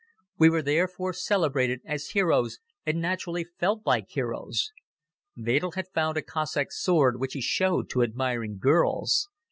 We 0.39 0.49
were 0.49 0.63
therefore 0.63 1.13
celebrated 1.13 1.81
as 1.85 2.09
heroes 2.09 2.57
and 2.87 2.99
naturally 2.99 3.43
felt 3.43 3.85
like 3.85 4.09
heroes. 4.09 4.71
Wedel 5.37 5.73
had 5.73 5.89
found 5.93 6.17
a 6.17 6.23
Cossack 6.23 6.71
sword 6.71 7.19
which 7.19 7.33
he 7.33 7.41
showed 7.41 7.87
to 7.91 8.01
admiring 8.01 8.57
girls. 8.57 9.29